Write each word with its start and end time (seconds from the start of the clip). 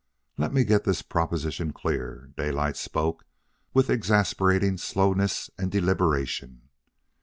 "Let 0.35 0.51
me 0.51 0.63
get 0.63 0.83
this 0.83 1.03
proposition 1.03 1.73
clear." 1.73 2.31
Daylight 2.35 2.75
spoke 2.75 3.23
with 3.71 3.87
exasperating 3.91 4.79
slowness 4.79 5.51
and 5.59 5.69
deliberation. 5.69 6.69